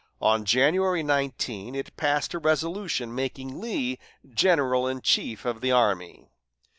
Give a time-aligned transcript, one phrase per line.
[0.19, 3.99] On January 19 it passed a resolution making Lee
[4.33, 6.27] general in chief of the army.